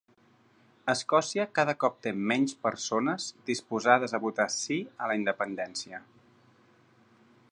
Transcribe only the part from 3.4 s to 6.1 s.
disposades a votar sí a la independència